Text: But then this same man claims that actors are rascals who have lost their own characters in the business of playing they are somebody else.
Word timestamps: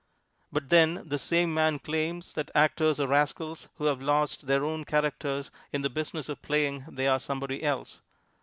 But 0.51 0.69
then 0.69 1.03
this 1.05 1.21
same 1.21 1.53
man 1.53 1.77
claims 1.77 2.33
that 2.33 2.49
actors 2.55 2.99
are 2.99 3.05
rascals 3.07 3.67
who 3.75 3.85
have 3.85 4.01
lost 4.01 4.47
their 4.47 4.65
own 4.65 4.83
characters 4.83 5.51
in 5.71 5.83
the 5.83 5.91
business 5.91 6.27
of 6.27 6.41
playing 6.41 6.85
they 6.89 7.05
are 7.07 7.19
somebody 7.19 7.61
else. 7.61 7.99